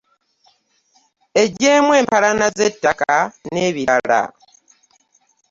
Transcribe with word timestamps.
Eggyemu 1.41 1.91
empalana 1.99 2.47
z'ettaka 2.57 3.15
n'ebirala. 3.51 4.21